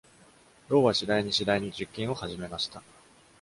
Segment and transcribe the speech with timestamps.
[0.69, 2.81] ロウは次第に次第に実験を始めました。